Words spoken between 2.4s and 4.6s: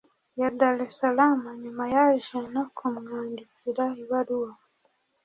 no kumwandikira ibaruwa